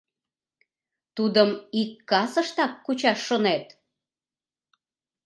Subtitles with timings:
[1.15, 1.49] —Тудым
[1.81, 3.65] ик касыштак кучаш шонет?..